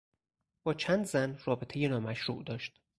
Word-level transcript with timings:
با 0.63 0.73
چند 0.73 1.05
زن 1.05 1.39
رابطهی 1.45 1.87
نامشروع 1.87 2.43
داشت. 2.43 2.79